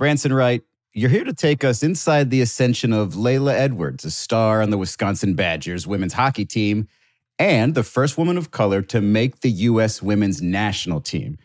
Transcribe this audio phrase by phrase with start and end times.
[0.00, 0.62] Branson Wright,
[0.94, 4.78] you're here to take us inside the ascension of Laila Edwards, a star on the
[4.78, 6.88] Wisconsin Badgers women's hockey team
[7.38, 10.00] and the first woman of color to make the U.S.
[10.00, 11.36] women's national team.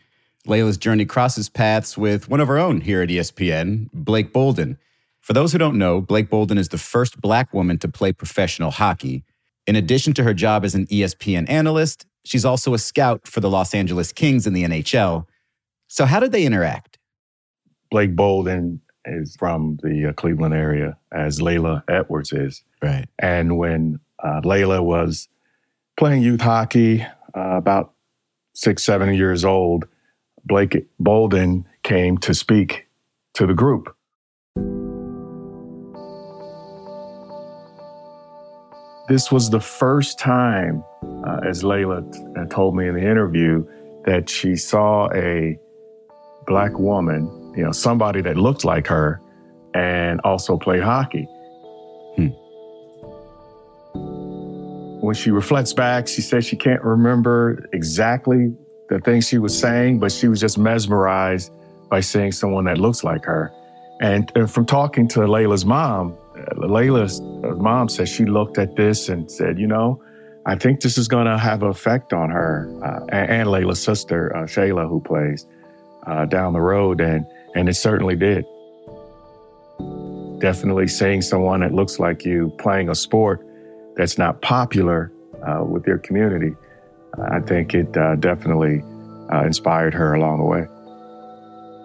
[0.46, 4.78] Laila's journey crosses paths with one of our own here at ESPN, Blake Bolden.
[5.20, 8.70] For those who don't know, Blake Bolden is the first black woman to play professional
[8.70, 9.22] hockey.
[9.66, 13.50] In addition to her job as an ESPN analyst, she's also a scout for the
[13.50, 15.26] Los Angeles Kings in the NHL.
[15.88, 16.95] So, how did they interact?
[17.90, 22.62] Blake Bolden is from the uh, Cleveland area, as Laila Edwards is.
[22.82, 23.06] Right.
[23.18, 25.28] And when uh, Laila was
[25.96, 27.92] playing youth hockey, uh, about
[28.54, 29.86] six, seven years old,
[30.44, 32.86] Blake Bolden came to speak
[33.34, 33.94] to the group.
[39.08, 40.82] This was the first time,
[41.24, 43.64] uh, as Laila t- uh, told me in the interview,
[44.04, 45.56] that she saw a
[46.46, 49.20] black woman, you know, somebody that looked like her
[49.74, 51.24] and also played hockey.
[52.16, 52.28] Hmm.
[55.00, 58.54] When she reflects back, she says she can't remember exactly
[58.88, 61.52] the things she was saying, but she was just mesmerized
[61.88, 63.52] by seeing someone that looks like her.
[64.00, 66.16] And, and from talking to Laila's mom,
[66.56, 70.02] Laila's mom said she looked at this and said, you know,
[70.44, 73.82] I think this is going to have an effect on her uh, and, and, Laila's
[73.82, 75.46] sister, uh, Chayla, who plays
[76.06, 77.00] uh, down the road.
[77.00, 78.44] And, and it certainly did.
[80.40, 83.46] Definitely seeing someone that looks like you playing a sport
[83.96, 85.12] that's not popular
[85.46, 86.54] uh, with your community,
[87.30, 88.82] I think it uh, definitely
[89.32, 90.66] uh, inspired her along the way.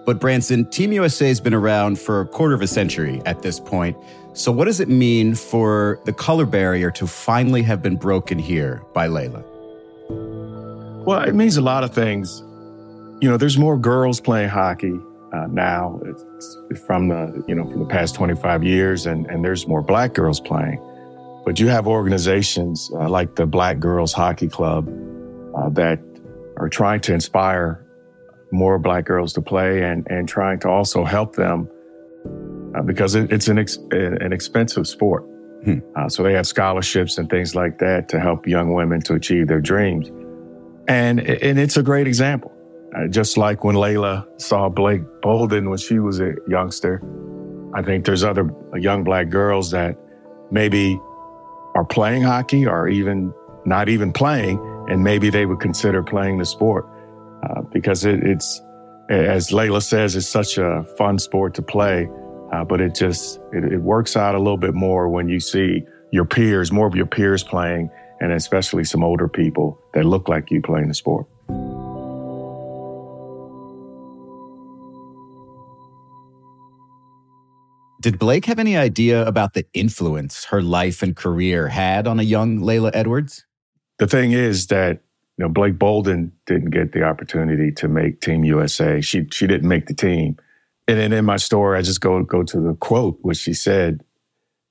[0.05, 3.59] But Branson, Team USA has been around for a quarter of a century at this
[3.59, 3.95] point.
[4.33, 8.81] So, what does it mean for the color barrier to finally have been broken here
[8.93, 9.43] by Laila?
[11.05, 12.41] Well, it means a lot of things.
[13.21, 14.99] You know, there's more girls playing hockey
[15.33, 19.67] uh, now it's from the you know from the past 25 years, and and there's
[19.67, 20.79] more black girls playing.
[21.45, 24.87] But you have organizations uh, like the Black Girls Hockey Club
[25.55, 25.99] uh, that
[26.57, 27.83] are trying to inspire
[28.51, 31.67] more black girls to play and, and trying to also help them
[32.75, 35.23] uh, because it, it's an, ex, an expensive sport.
[35.63, 35.79] Hmm.
[35.95, 39.47] Uh, so they have scholarships and things like that to help young women to achieve
[39.47, 40.09] their dreams.
[40.87, 42.50] And, and it's a great example.
[43.09, 47.01] Just like when Laila saw Blake Bolden when she was a youngster,
[47.73, 49.97] I think there's other young black girls that
[50.51, 50.99] maybe
[51.75, 53.33] are playing hockey or even
[53.65, 54.59] not even playing,
[54.89, 56.85] and maybe they would consider playing the sport
[57.43, 58.61] uh, because it, it's,
[59.09, 62.09] as Laila says, it's such a fun sport to play.
[62.51, 65.81] Uh, but it just it, it, works out a little bit more when you see
[66.11, 70.51] your peers, more of your peers playing, and especially some older people that look like
[70.51, 71.25] you playing the sport.
[78.01, 82.23] Did Blake have any idea about the influence her life and career had on a
[82.23, 83.45] young Laila Edwards?
[83.99, 85.03] The thing is that
[85.37, 89.01] you know, Blake Bolden didn't get the opportunity to make Team USA.
[89.01, 90.37] She she didn't make the team.
[90.87, 94.03] And then in my story, I just go go to the quote, which she said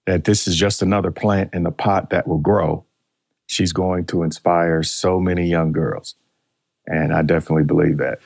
[0.07, 2.85] that this is just another plant in the pot that will grow.
[3.47, 6.17] She's going to inspire so many young girls.
[6.87, 8.19] And I definitely believe that.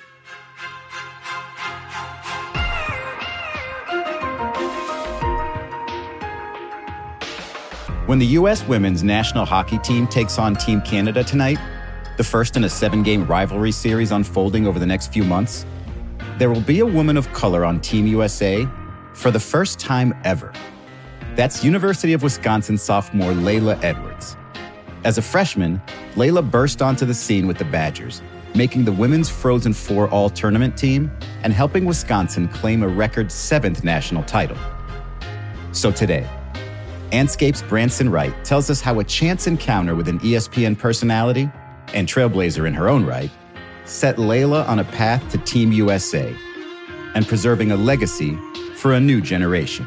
[8.07, 8.63] When the U.S.
[8.69, 11.59] women's national hockey team takes on Team Canada tonight,
[12.19, 15.65] the first in a seven game rivalry series unfolding over the next few months,
[16.37, 18.69] there will be a woman of color on Team USA
[19.15, 20.53] for the first time ever.
[21.35, 24.37] That's University of Wisconsin sophomore Laila Edwards.
[25.05, 25.81] As a freshman,
[26.15, 28.21] Laila burst onto the scene with the Badgers,
[28.55, 31.11] making the women's Frozen Four all tournament team
[31.43, 34.59] and helping Wisconsin claim a record seventh national title.
[35.73, 36.29] So today,
[37.13, 41.51] Andscape's Branson Wright tells us how a chance encounter with an ESPN personality
[41.93, 43.31] and trailblazer in her own right,
[43.85, 46.35] set Laila on a path to Team USA
[47.15, 48.37] and preserving a legacy
[48.77, 49.87] for a new generation.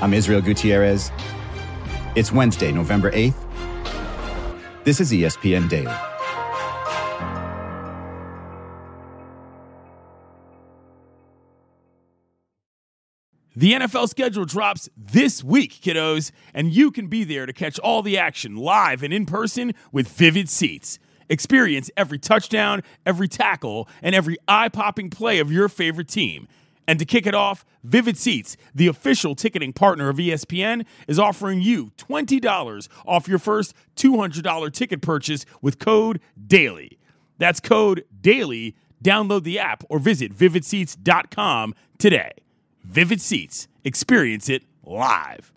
[0.00, 1.12] I'm Israel Gutierrez.
[2.16, 3.34] It's Wednesday, November 8th.
[4.84, 6.07] This is ESPN Daily.
[13.58, 18.02] The NFL schedule drops this week, kiddos, and you can be there to catch all
[18.02, 21.00] the action live and in person with Vivid Seats.
[21.28, 26.46] Experience every touchdown, every tackle, and every eye popping play of your favorite team.
[26.86, 31.60] And to kick it off, Vivid Seats, the official ticketing partner of ESPN, is offering
[31.60, 36.96] you $20 off your first $200 ticket purchase with code DAILY.
[37.38, 42.32] That's code DAILY Download the app or visit vividseats.com today.
[42.88, 43.68] Vivid Seats.
[43.84, 45.52] Experience it live.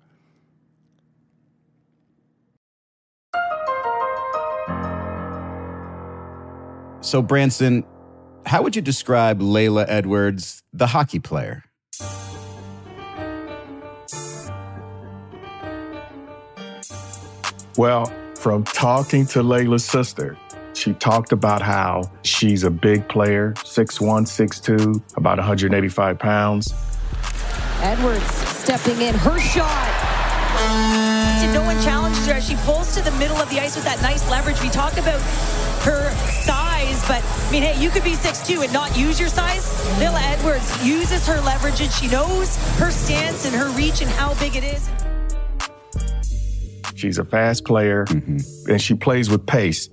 [7.00, 7.86] So, Branson,
[8.46, 11.64] how would you describe Laila Edwards, the hockey player?
[17.78, 20.38] Well, from talking to Laila's sister,
[20.74, 26.74] she talked about how she's a big player, 6'1, 6'2, about 185 pounds.
[27.82, 28.24] Edwards
[28.62, 30.22] stepping in, her shot.
[31.54, 34.02] No one challenges her as she pulls to the middle of the ice with that
[34.02, 34.62] nice leverage.
[34.62, 35.20] We talk about
[35.82, 39.68] her size, but I mean, hey, you could be 6'2 and not use your size.
[40.00, 44.34] Laila Edwards uses her leverage and she knows her stance and her reach and how
[44.36, 44.90] big it is.
[46.96, 48.72] She's a fast player mm-hmm.
[48.72, 49.90] and she plays with pace.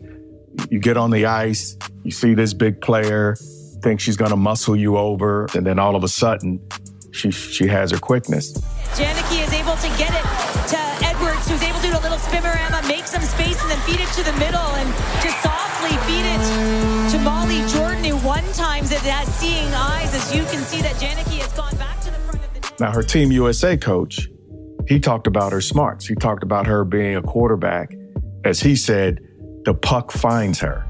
[0.70, 3.37] You get on the ice, you see this big player,
[3.81, 6.61] think she's going to muscle you over, and then all of a sudden,
[7.10, 8.52] she she has her quickness.
[8.96, 10.25] Janicki is able to get it
[10.72, 14.00] to Edwards, who's able to do a little spimmerama, make some space, and then feed
[14.00, 14.88] it to the middle, and
[15.22, 16.43] just softly feed it
[17.10, 20.94] to Molly Jordan, who one times it has seeing eyes, as you can see that
[20.96, 22.81] Janicki has gone back to the front of the net.
[22.81, 24.28] Now, her Team USA coach,
[24.87, 26.06] he talked about her smarts.
[26.06, 27.94] He talked about her being a quarterback.
[28.44, 29.20] As he said,
[29.64, 30.87] the puck finds her.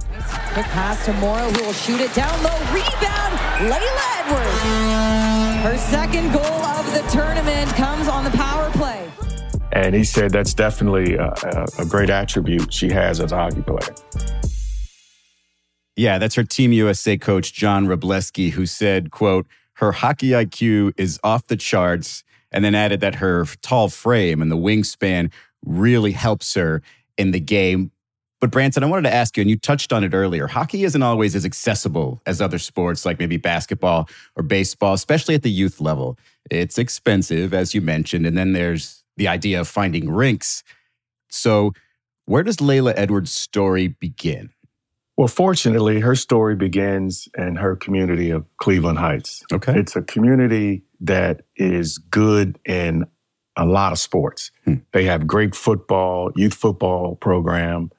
[0.53, 2.57] Quick pass to Morrow, who will shoot it down low.
[2.73, 3.35] Rebound.
[3.59, 3.69] Her
[5.91, 9.11] second goal of the tournament comes on the power play.
[9.73, 13.63] And he said that's definitely a, a, a great attribute she has as a hockey
[13.63, 13.95] player.
[15.97, 21.19] Yeah, that's her Team USA coach, John Wroblewski, who said, quote, her hockey IQ is
[21.25, 25.31] off the charts, and then added that her tall frame and the wingspan
[25.65, 26.83] really helps her
[27.17, 27.91] in the game.
[28.41, 30.47] But Branson, I wanted to ask you, and you touched on it earlier.
[30.47, 35.43] Hockey isn't always as accessible as other sports like maybe basketball or baseball, especially at
[35.43, 36.17] the youth level.
[36.51, 40.63] It's expensive, as you mentioned, and then there's the idea of finding rinks.
[41.29, 41.73] So,
[42.27, 44.51] where does Laila Edwards' story begin?
[45.17, 49.43] Well, fortunately, her story begins in her community of Cleveland Heights.
[49.53, 49.77] Okay.
[49.77, 53.05] It's a community that is good in
[53.57, 54.53] a lot of sports.
[54.65, 54.75] Hmm.
[54.93, 57.91] They have great football, youth football program.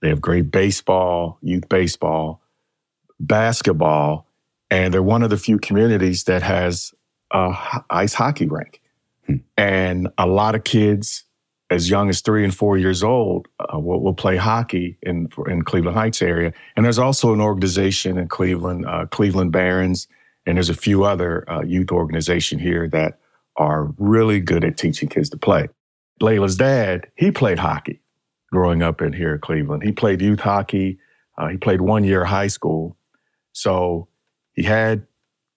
[0.00, 2.40] They have great baseball, youth baseball,
[3.18, 4.26] basketball,
[4.70, 6.92] and they're one of the few communities that has
[7.32, 7.54] a
[7.90, 8.80] ice hockey rink.
[9.26, 9.36] Hmm.
[9.56, 11.24] And a lot of kids
[11.70, 15.62] as young as three and four years old uh, will, will, play hockey in in
[15.62, 16.52] Cleveland Heights area.
[16.76, 20.08] And there's also an organization in Cleveland, uh, Cleveland Barons,
[20.46, 23.18] and there's a few other uh, youth organization here that
[23.56, 25.68] are really good at teaching kids to play.
[26.20, 28.00] Laila's dad, he played hockey
[28.50, 29.82] growing up in here in Cleveland.
[29.82, 30.98] He played youth hockey.
[31.36, 32.96] Uh, he played one year high school.
[33.52, 34.08] So
[34.54, 35.06] he had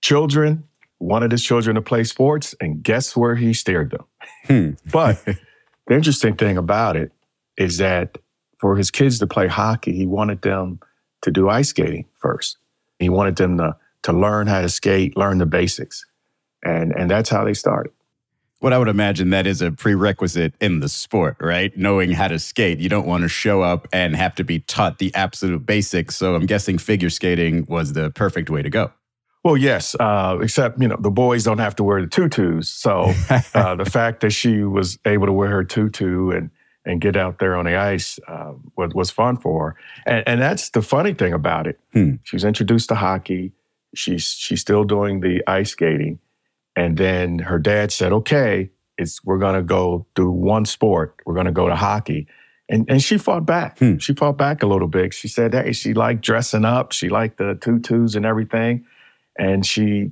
[0.01, 0.65] children,
[0.99, 4.05] wanted his children to play sports, and guess where he steered them?
[4.45, 4.71] Hmm.
[4.91, 7.11] but the interesting thing about it
[7.57, 8.17] is that
[8.59, 10.79] for his kids to play hockey, he wanted them
[11.21, 12.57] to do ice skating first.
[12.99, 16.05] He wanted them to, to learn how to skate, learn the basics.
[16.63, 17.93] And, and that's how they started.
[18.61, 21.75] What I would imagine that is a prerequisite in the sport, right?
[21.75, 22.77] Knowing how to skate.
[22.77, 26.15] You don't want to show up and have to be taught the absolute basics.
[26.15, 28.91] So I'm guessing figure skating was the perfect way to go.
[29.43, 32.69] Well, yes, uh, except you know the boys don't have to wear the tutus.
[32.69, 33.11] So
[33.55, 36.51] uh, the fact that she was able to wear her tutu and
[36.85, 39.75] and get out there on the ice uh, was was fun for her.
[40.05, 41.79] And, and that's the funny thing about it.
[41.93, 42.15] Hmm.
[42.21, 43.53] She was introduced to hockey.
[43.95, 46.19] She's she's still doing the ice skating,
[46.75, 51.15] and then her dad said, "Okay, it's we're gonna go do one sport.
[51.25, 52.27] We're gonna go to hockey."
[52.69, 53.79] And, and she fought back.
[53.79, 53.97] Hmm.
[53.97, 55.13] She fought back a little bit.
[55.13, 56.91] She said, "Hey, she liked dressing up.
[56.93, 58.85] She liked the tutus and everything."
[59.37, 60.11] and she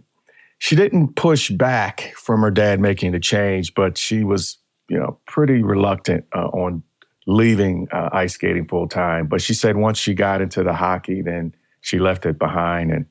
[0.58, 4.58] she didn't push back from her dad making the change, but she was
[4.90, 6.84] you know pretty reluctant uh, on
[7.28, 9.28] leaving uh, ice skating full time.
[9.28, 13.06] But she said once she got into the hockey, then she left it behind, and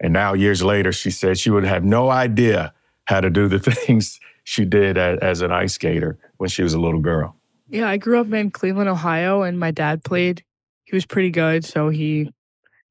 [0.00, 2.73] and now years later, she said she would have no idea
[3.04, 6.74] how to do the things she did as, as an ice skater when she was
[6.74, 7.36] a little girl.
[7.68, 10.44] Yeah, I grew up in Cleveland, Ohio, and my dad played.
[10.84, 12.30] He was pretty good, so he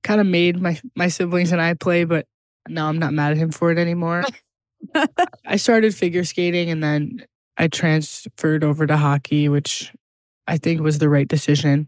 [0.03, 2.25] kind of made my my siblings and I play, but
[2.67, 4.23] no, I'm not mad at him for it anymore.
[5.45, 7.25] I started figure skating and then
[7.57, 9.93] I transferred over to hockey, which
[10.47, 11.87] I think was the right decision.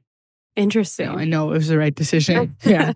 [0.55, 1.09] Interesting.
[1.09, 2.55] I know it was the right decision.
[2.63, 2.93] yeah.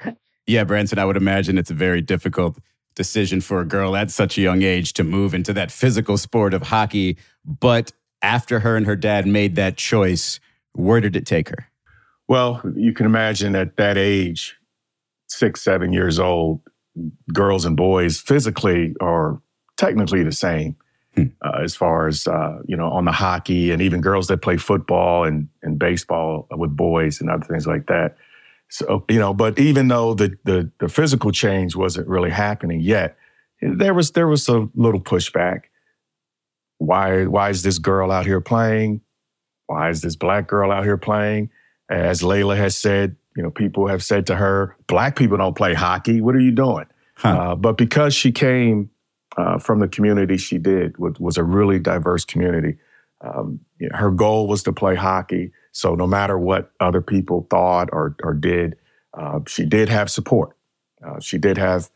[0.47, 2.57] Yeah, Branson, I would imagine it's a very difficult
[2.99, 6.53] decision for a girl at such a young age to move into that physical sport
[6.53, 7.17] of hockey.
[7.45, 10.41] But after her and her dad made that choice,
[10.73, 11.69] where did it take her?
[12.27, 14.57] Well, you can imagine at that age,
[15.27, 16.59] six, seven years old,
[17.31, 19.41] girls and boys physically are
[19.77, 20.75] technically the same.
[21.15, 21.27] Hmm.
[21.41, 24.57] Uh, as far as uh, you know, on the hockey and even girls that play
[24.57, 28.17] football and, and baseball with boys and other things like that.
[28.69, 33.17] So you know, but even though the, the the physical change wasn't really happening yet,
[33.61, 35.63] there was there was a little pushback.
[36.77, 39.01] Why why is this girl out here playing?
[39.65, 41.49] Why is this black girl out here playing?
[41.89, 45.73] As Laila has said, you know, people have said to her, "Black people don't play
[45.73, 46.21] hockey.
[46.21, 46.85] What are you doing?"
[47.15, 47.29] Huh.
[47.29, 48.91] Uh, but because she came
[49.37, 52.77] uh, from the community she did, was, was a really diverse community.
[53.21, 55.51] Um, you know, her goal was to play hockey.
[55.79, 58.75] So no matter what other people thought or, or did,
[59.17, 60.57] uh, she did have support.
[61.01, 61.89] Uh, she did have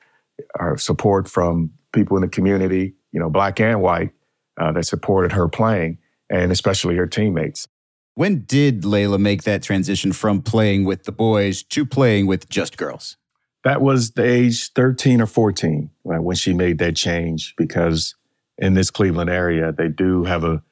[0.57, 4.11] uh, support from people in the community, you know, black and white,
[4.57, 5.97] uh, that supported her playing,
[6.29, 7.67] and especially her teammates.
[8.15, 12.77] When did Laila make that transition from playing with the boys to playing with just
[12.77, 13.17] girls?
[13.65, 18.15] That was the age 13 or 14 right, when she made that change because
[18.57, 20.63] in this Cleveland area, they do have a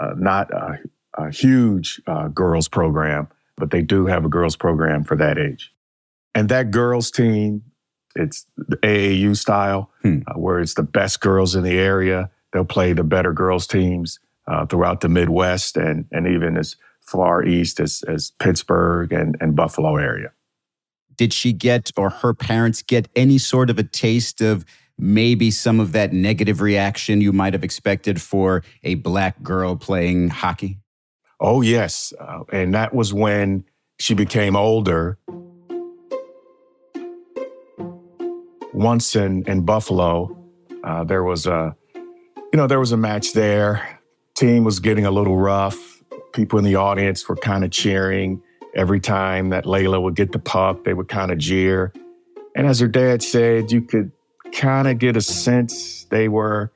[0.00, 0.78] uh, not a,
[1.26, 5.72] a huge uh, girls program, but they do have a girls program for that age.
[6.34, 7.62] And that girls team,
[8.14, 10.20] it's the AAU style, hmm.
[10.26, 12.30] uh, where it's the best girls in the area.
[12.52, 17.44] They'll play the better girls teams uh, throughout the Midwest and, and even as far
[17.44, 20.32] east as, as Pittsburgh and, and Buffalo area
[21.20, 24.64] did she get or her parents get any sort of a taste of
[24.96, 30.30] maybe some of that negative reaction you might have expected for a black girl playing
[30.30, 30.78] hockey?
[31.40, 32.12] Oh, yes.
[32.20, 33.64] Uh, and that was when
[33.98, 35.18] she became older.
[38.74, 40.36] Once in, in Buffalo,
[40.84, 44.00] uh, there was a, you know, there was a match there.
[44.34, 46.02] Team was getting a little rough.
[46.32, 48.42] People in the audience were kind of cheering.
[48.74, 51.92] Every time that Laila would get the puck, they would kind of jeer.
[52.54, 54.12] And as her dad said, you could
[54.52, 56.72] kind of get a sense they were,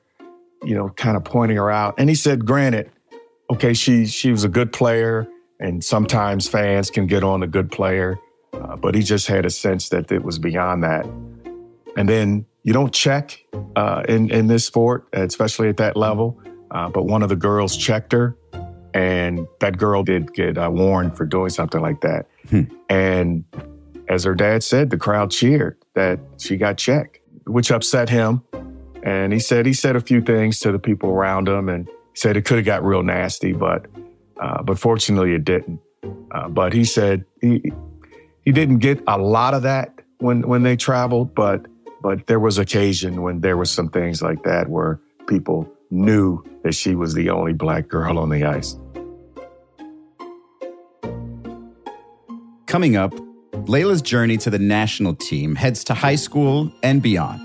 [0.63, 1.95] you know, kind of pointing her out.
[1.97, 2.91] And he said, granted,
[3.49, 5.27] okay, she she was a good player,
[5.59, 8.17] and sometimes fans can get on a good player,
[8.53, 11.05] uh, but he just had a sense that it was beyond that.
[11.97, 16.39] And then you don't check uh, in in this sport, especially at that level.
[16.71, 18.35] Uh, but one of the girls checked her,
[18.93, 22.27] and that girl did get uh, warned for doing something like that.
[22.49, 22.63] Hmm.
[22.89, 23.45] And
[24.09, 28.41] as her dad said, the crowd cheered that she got checked, which upset him.
[29.03, 32.37] And he said he said a few things to the people around him, and said
[32.37, 33.85] it could have got real nasty, but
[34.41, 35.79] uh, but fortunately it didn't.
[36.31, 37.71] Uh, but he said he
[38.43, 41.65] he didn't get a lot of that when when they traveled, but
[42.01, 46.73] but there was occasion when there was some things like that where people knew that
[46.73, 48.77] she was the only black girl on the ice.
[52.65, 53.13] Coming up,
[53.67, 57.44] Laila's journey to the national team heads to high school and beyond.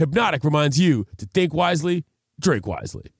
[0.00, 2.04] Hpnotiq reminds you to think wisely,
[2.40, 3.12] drink wisely.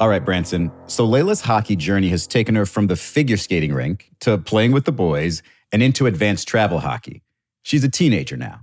[0.00, 0.70] All right, Branson.
[0.86, 4.84] So Laila's hockey journey has taken her from the figure skating rink to playing with
[4.84, 5.42] the boys
[5.72, 7.22] and into advanced travel hockey.
[7.62, 8.60] She's a teenager now.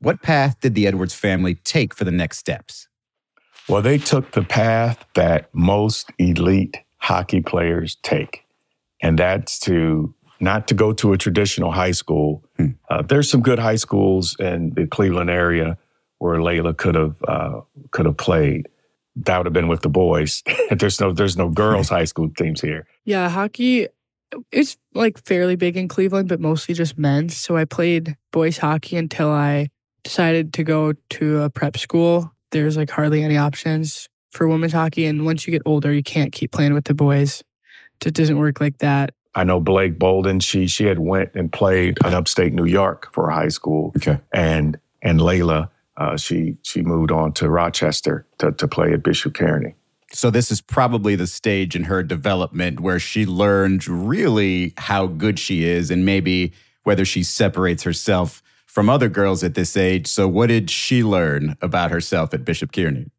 [0.00, 2.88] What path did the Edwards family take for the next steps?
[3.68, 8.44] Well, they took the path that most elite hockey players take.
[9.00, 12.44] and that's to not to go to a traditional high school.
[12.56, 12.66] Hmm.
[12.88, 15.78] Uh, there's some good high schools in the Cleveland area
[16.18, 18.68] where Laila could have uh, could have played.
[19.16, 20.42] That would have been with the boys.
[20.70, 22.86] there's no there's no girls high school teams here.
[23.04, 23.88] Yeah, hockey
[24.52, 27.36] it's like fairly big in Cleveland, but mostly just men's.
[27.36, 29.68] So I played boys hockey until I
[30.04, 32.32] decided to go to a prep school.
[32.50, 36.32] There's like hardly any options for women's hockey, and once you get older, you can't
[36.32, 37.42] keep playing with the boys.
[38.04, 39.12] It doesn't work like that.
[39.38, 40.40] I know Blake Bolden.
[40.40, 43.92] She she had went and played in upstate New York for high school.
[43.96, 44.18] Okay.
[44.32, 49.34] And and Laila, uh, she she moved on to Rochester to to play at Bishop
[49.34, 49.76] Kearney.
[50.12, 55.38] So this is probably the stage in her development where she learned really how good
[55.38, 56.52] she is and maybe
[56.82, 60.08] whether she separates herself from other girls at this age.
[60.08, 63.10] So what did she learn about herself at Bishop Kearney?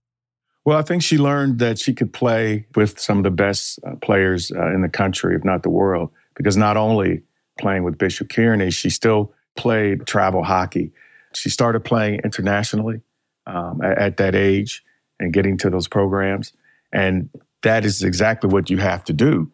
[0.66, 3.96] Well, I think she learned that she could play with some of the best uh,
[3.96, 7.22] players uh, in the country, if not the world, because not only
[7.60, 10.92] playing with Bishop Kearney, she still played travel hockey.
[11.34, 13.02] She started playing internationally
[13.46, 14.84] um, at, at, that age
[15.20, 16.54] and getting to those programs.
[16.92, 17.30] And
[17.64, 19.52] that is exactly what you have to do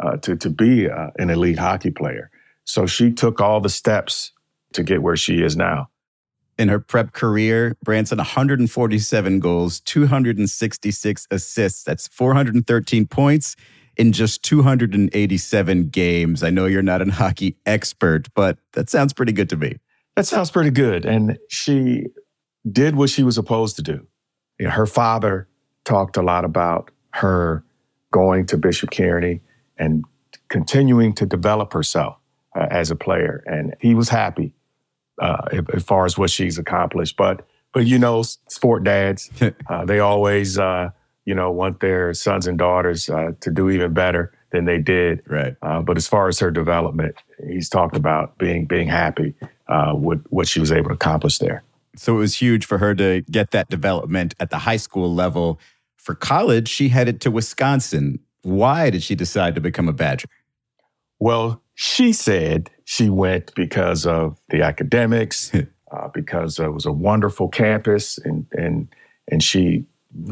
[0.00, 2.30] uh, to, to be uh, an elite hockey player.
[2.64, 4.32] So she took all the steps
[4.72, 5.88] to get where she is now
[6.58, 7.76] in her prep career.
[7.84, 11.84] Branson, 147 goals, 266 assists.
[11.84, 13.56] That's 413 points
[13.96, 16.42] in just 287 games.
[16.42, 19.76] I know you're not a hockey expert, but that sounds pretty good to me.
[20.16, 21.04] That sounds pretty good.
[21.04, 22.06] And she
[22.70, 24.06] did what she was supposed to do.
[24.58, 25.48] You know, her father
[25.84, 27.64] talked a lot about her
[28.10, 29.40] going to Bishop Kearney
[29.76, 30.04] and
[30.48, 32.16] continuing to develop herself
[32.54, 33.42] uh, as a player.
[33.46, 34.54] And he was happy
[35.20, 37.16] uh, as far as what she's accomplished.
[37.16, 39.30] But but you know, sport dads,
[39.68, 40.90] uh, they always uh,
[41.24, 45.22] you know want their sons and daughters uh, to do even better than they did.
[45.26, 45.56] Right.
[45.62, 49.34] Uh, but as far as her development, he's talked about being being happy
[49.68, 51.62] uh, with what she was able to accomplish there.
[51.96, 55.58] So it was huge for her to get that development at the high school level.
[55.96, 58.20] For college, she headed to Wisconsin.
[58.42, 60.28] Why did she decide to become a Badger?
[61.18, 65.52] Well, she said she went because of the academics,
[65.92, 68.88] uh, because it was a wonderful campus, and and
[69.30, 69.84] and she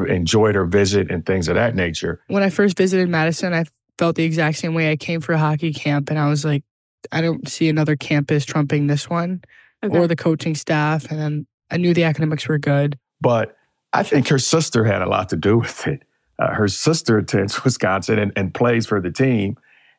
[0.06, 2.22] enjoyed her visit and things of that nature.
[2.28, 3.64] When I first visited Madison, I
[3.98, 4.90] felt the exact same way.
[4.90, 6.62] I came for a hockey camp, and I was like,
[7.10, 9.42] I don't see another campus trumping this one,
[9.84, 9.98] okay.
[9.98, 11.10] or the coaching staff.
[11.10, 13.56] And then I knew the academics were good, but
[13.92, 16.04] I think her sister had a lot to do with it.
[16.38, 19.56] Uh, her sister attends Wisconsin and, and plays for the team.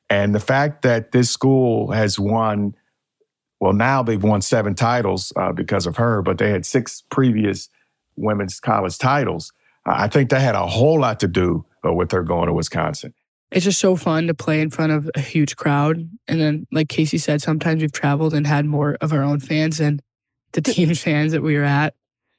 [0.10, 2.76] And the fact that this school has won,
[3.60, 7.70] well, now they've won seven titles uh, because of her, but they had six previous
[8.16, 9.52] women's college titles.
[9.86, 12.54] Uh, I think that had a whole lot to do uh, with her going to
[12.54, 13.14] Wisconsin.
[13.52, 16.10] It's just so fun to play in front of a huge crowd.
[16.28, 19.78] And then, like Casey said, sometimes we've traveled and had more of our own fans
[19.78, 20.02] than
[20.52, 21.96] the team's fans that we were at.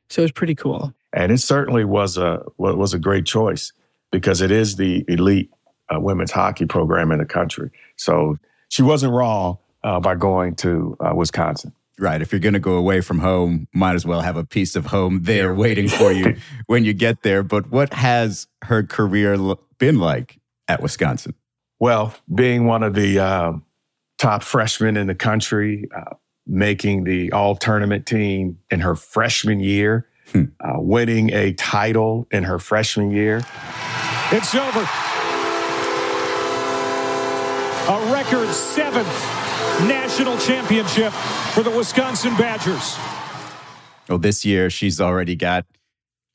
[0.09, 0.93] So it was pretty cool.
[1.13, 3.73] And it certainly was a was a great choice
[4.13, 5.51] because it is the elite
[5.93, 7.71] uh, women's hockey program in the country.
[7.97, 11.73] So she wasn't wrong uh, by going to uh, Wisconsin.
[11.99, 12.21] Right.
[12.21, 14.87] If you're going to go away from home, might as well have a piece of
[14.87, 17.43] home there waiting for you when you get there.
[17.43, 19.37] But what has her career
[19.79, 21.35] been like at Wisconsin?
[21.79, 23.65] Well, being one of the um,
[24.19, 30.07] top freshmen in the country, uh, making the all tournament team in her freshman year,
[30.33, 30.45] hmm.
[30.61, 33.39] Uh, winning a title in her freshman year.
[34.33, 34.89] It's over
[37.89, 39.07] a record seventh
[39.87, 42.97] national championship for the Wisconsin Badgers.
[44.09, 45.67] Well, this year she's already got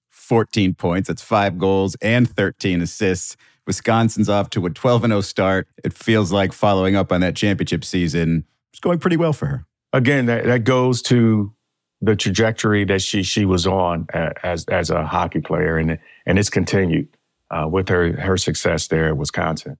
[0.09, 1.09] 14 points.
[1.09, 3.35] That's five goals and 13 assists.
[3.67, 5.67] Wisconsin's off to a 12 0 start.
[5.83, 9.65] It feels like following up on that championship season, it's going pretty well for her.
[9.91, 11.53] Again, that, that goes to
[12.01, 16.49] the trajectory that she she was on as as a hockey player, and and it's
[16.49, 17.09] continued
[17.51, 19.77] uh, with her her success there at Wisconsin.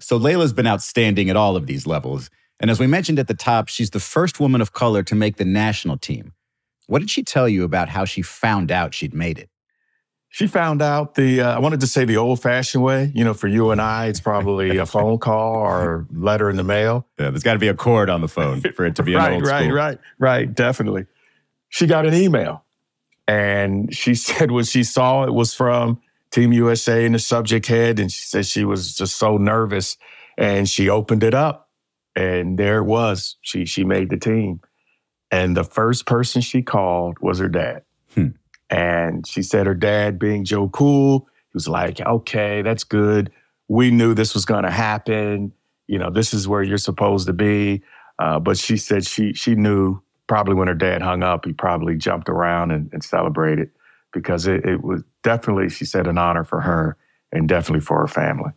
[0.00, 2.30] So Laila's been outstanding at all of these levels.
[2.58, 5.36] And as we mentioned at the top, she's the first woman of color to make
[5.36, 6.32] the national team.
[6.86, 9.48] What did she tell you about how she found out she'd made it?
[10.28, 13.10] She found out the, uh, I wanted to say the old fashioned way.
[13.14, 16.64] You know, for you and I, it's probably a phone call or letter in the
[16.64, 17.06] mail.
[17.18, 19.32] Yeah, there's got to be a cord on the phone for it to be right,
[19.32, 19.74] old right, school.
[19.74, 21.06] Right, right, right, definitely.
[21.68, 22.64] She got an email
[23.26, 27.98] and she said when she saw it was from Team USA in the subject head,
[27.98, 29.96] and she said she was just so nervous.
[30.38, 31.68] And she opened it up,
[32.16, 33.36] and there it was.
[33.42, 34.60] She she made the team,
[35.30, 37.82] and the first person she called was her dad.
[38.14, 38.28] Hmm.
[38.70, 43.30] And she said her dad, being Joe Cool, he was like, "Okay, that's good.
[43.68, 45.52] We knew this was going to happen.
[45.86, 47.82] you know, this is where you're supposed to be.
[48.20, 51.96] Uh, but she said she she knew probably when her dad hung up, he probably
[51.96, 53.68] jumped around and, and celebrated
[54.12, 56.96] because it, it was definitely, she said, an honor for her
[57.32, 58.52] and definitely for her family.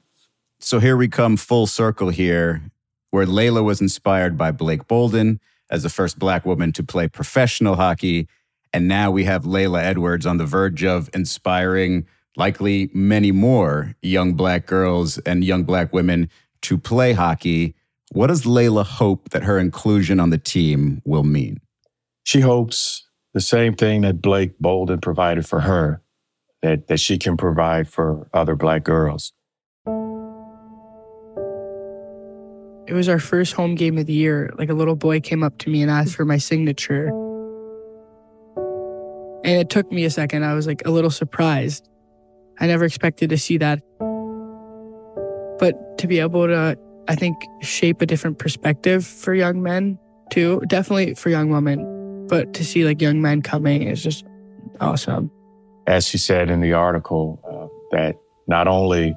[0.59, 2.61] So here we come full circle here,
[3.11, 5.39] where Laila was inspired by Blake Bolden
[5.69, 8.27] as the first black woman to play professional hockey.
[8.71, 14.33] And now we have Laila Edwards on the verge of inspiring likely many more young
[14.33, 16.29] black girls and young black women
[16.61, 17.75] to play hockey.
[18.11, 21.59] What does Laila hope that her inclusion on the team will mean?
[22.23, 23.02] She hopes
[23.33, 26.01] the same thing that Blake Bolden provided for her,
[26.61, 29.33] that, that she can provide for other black girls.
[32.85, 34.53] It was our first home game of the year.
[34.57, 37.07] Like a little boy came up to me and asked for my signature.
[39.45, 40.43] And it took me a second.
[40.43, 41.89] I was like a little surprised.
[42.59, 43.81] I never expected to see that.
[45.59, 49.97] But to be able to, I think, shape a different perspective for young men
[50.29, 51.92] too, definitely for young women,
[52.27, 54.25] but to see like young men coming is just
[54.79, 55.31] awesome.
[55.88, 58.15] As she said in the article, uh, that
[58.47, 59.15] not only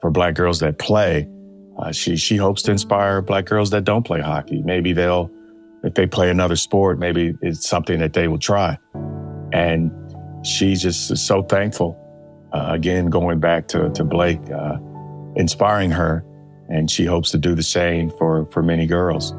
[0.00, 1.28] for black girls that play,
[1.78, 4.62] uh, she she hopes to inspire black girls that don't play hockey.
[4.62, 5.30] Maybe they'll,
[5.84, 8.78] if they play another sport, maybe it's something that they will try.
[9.52, 9.90] And
[10.44, 11.96] she just is so thankful
[12.52, 14.78] uh, again, going back to, to Blake, uh,
[15.36, 16.24] inspiring her,
[16.68, 19.34] and she hopes to do the same for, for many girls.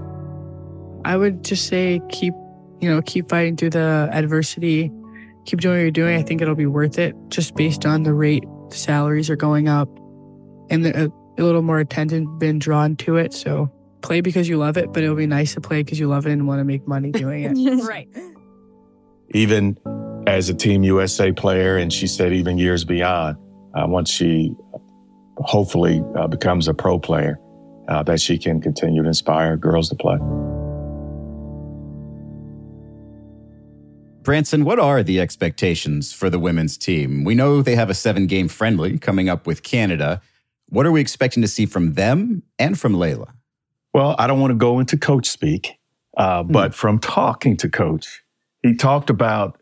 [1.05, 2.33] I would just say keep,
[2.81, 4.91] you know, keep fighting through the adversity,
[5.45, 6.17] keep doing what you're doing.
[6.17, 9.67] I think it'll be worth it just based on the rate the salaries are going
[9.67, 9.89] up
[10.69, 13.33] and the, a, a little more attention been drawn to it.
[13.33, 16.25] So play because you love it, but it'll be nice to play because you love
[16.27, 17.83] it and want to make money doing it.
[17.87, 18.07] right.
[19.31, 19.77] Even
[20.27, 23.37] as a Team USA player, and she said even years beyond,
[23.75, 24.53] uh, once she
[25.37, 27.39] hopefully uh, becomes a pro player,
[27.87, 30.17] uh, that she can continue to inspire girls to play.
[34.29, 37.23] Branson, what are the expectations for the women's team?
[37.23, 40.21] We know they have a seven game friendly coming up with Canada.
[40.67, 43.33] What are we expecting to see from them and from Laila?
[43.91, 45.79] Well, I don't want to go into coach speak,
[46.15, 48.23] uh, mm but from talking to coach,
[48.61, 49.59] he talked about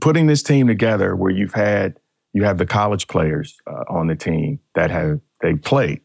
[0.00, 2.00] putting this team together where you've had
[2.32, 6.00] you have the college players uh, on the team that have they've played.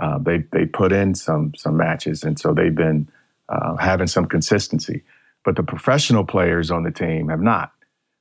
[0.00, 3.08] Uh, they they put in some some matches, and so they've been
[3.48, 5.02] uh, having some consistency.
[5.44, 7.72] But the professional players on the team have not.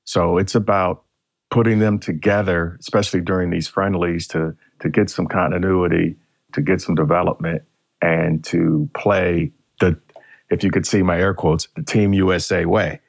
[0.05, 1.03] So it's about
[1.51, 6.15] putting them together, especially during these friendlies, to to get some continuity,
[6.53, 7.63] to get some development,
[8.01, 9.99] and to play the,
[10.49, 13.01] if you could see my air quotes, the Team USA way.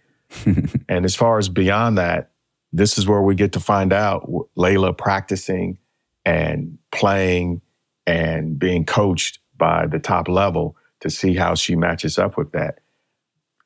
[0.88, 2.30] and as far as beyond that,
[2.72, 5.78] this is where we get to find out Laila practicing
[6.24, 7.60] and playing
[8.06, 12.78] and being coached by the top level to see how she matches up with that.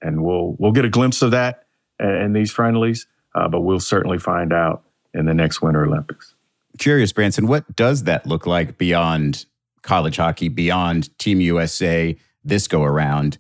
[0.05, 1.65] And we'll we'll get a glimpse of that
[1.99, 6.35] in these friendlies, uh, but we'll certainly find out in the next Winter Olympics.
[6.79, 9.47] Curious, Branson, what does that look like beyond
[9.83, 13.39] college hockey, beyond Team USA this go around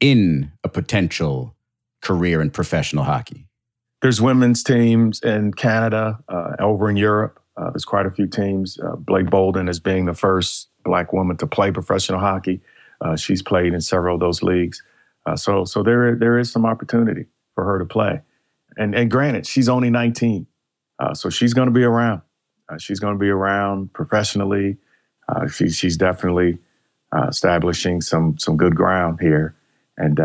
[0.00, 1.54] in a potential
[2.00, 3.46] career in professional hockey?
[4.00, 7.40] There's women's teams in Canada, uh, over in Europe.
[7.56, 8.78] Uh, there's quite a few teams.
[8.80, 12.60] Uh, Blake Bolden is being the first black woman to play professional hockey.
[13.00, 14.82] Uh, she's played in several of those leagues.
[15.26, 18.20] Uh, so, so there, there is some opportunity for her to play.
[18.76, 20.46] And, and granted, she's only 19,
[20.98, 22.22] uh, so she's going to be around.
[22.78, 24.78] she's going to be around professionally.
[25.50, 26.58] She, she's definitely
[27.28, 29.54] establishing some some good ground here,
[29.96, 30.20] and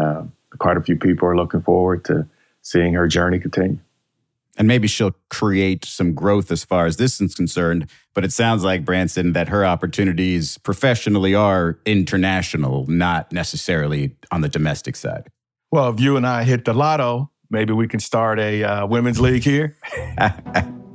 [0.57, 2.27] quite a few people are looking forward to
[2.61, 3.79] seeing her journey continue.
[4.57, 7.89] And maybe she'll create some growth as far as this is concerned.
[8.13, 14.49] But it sounds like, Branson, that her opportunities professionally are international, not necessarily on the
[14.49, 15.27] domestic side.
[15.71, 19.19] Well, if you and I hit the lotto, maybe we can start a uh, women's
[19.19, 19.77] league here.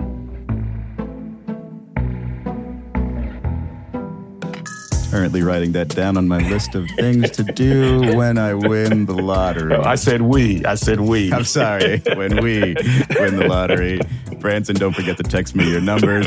[5.12, 9.12] currently writing that down on my list of things to do when I win the
[9.12, 9.74] lottery.
[9.74, 10.64] I said we.
[10.64, 11.30] I said we.
[11.30, 11.98] I'm sorry.
[12.14, 12.74] when we
[13.20, 14.00] win the lottery.
[14.38, 16.26] Branson, don't forget to text me your numbers.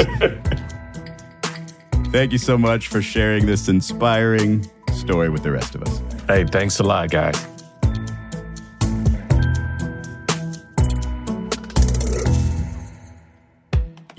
[2.12, 6.00] Thank you so much for sharing this inspiring story with the rest of us.
[6.28, 7.55] Hey, thanks a lot, guys.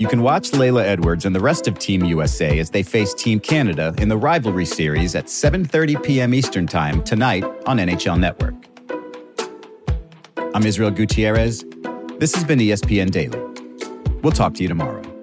[0.07, 3.41] You can watch Laila Edwards and the rest of Team USA as they face Team
[3.41, 6.33] Canada in the rivalry series at 7:30 p.m.
[6.33, 8.55] Eastern Time tonight on NHL Network.
[10.55, 11.65] I'm Israel Gutierrez.
[12.19, 13.37] This has been ESPN Daily.
[14.21, 15.16] We'll talk to you tomorrow.